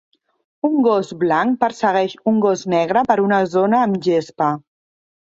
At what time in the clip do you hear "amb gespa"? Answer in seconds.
3.89-4.49